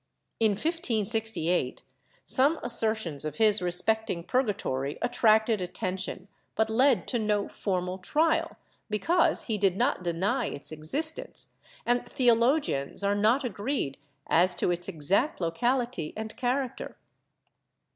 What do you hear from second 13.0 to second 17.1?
are not agreed as to its exact locality and character.